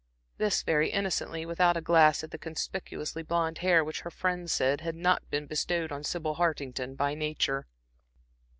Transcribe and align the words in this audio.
This 0.39 0.63
very 0.63 0.89
innocently, 0.89 1.45
without 1.45 1.77
a 1.77 1.79
glance 1.79 2.23
at 2.23 2.31
the 2.31 2.39
conspicuously 2.39 3.21
blonde 3.21 3.59
hair 3.59 3.83
which 3.83 3.99
her 4.01 4.09
friends 4.09 4.51
said 4.51 4.81
had 4.81 4.95
not 4.95 5.29
been 5.29 5.45
bestowed 5.45 5.91
on 5.91 6.03
Sybil 6.03 6.37
Hartington 6.37 6.95
by 6.95 7.13
nature. 7.13 7.67